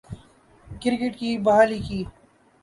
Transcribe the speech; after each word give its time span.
cricket 0.81 1.17
کی 1.19 1.37
بحالی 1.37 1.79
کی 1.79 2.03